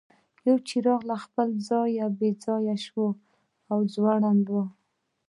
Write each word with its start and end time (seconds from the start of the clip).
یو 0.47 0.57
څراغ 0.67 1.01
له 1.11 1.15
خپل 1.23 1.47
ځایه 1.69 2.05
بې 2.19 2.29
ځایه 2.43 2.75
شوی 2.85 3.11
او 3.71 3.79
ځوړند 3.93 4.45
و. 4.53 4.55